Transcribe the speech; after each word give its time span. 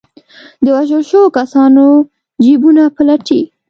د 0.63 0.65
وژل 0.75 1.03
شوو 1.09 1.33
کسانو 1.37 1.83
جېبونه 2.43 2.83
پلټي. 2.95 3.41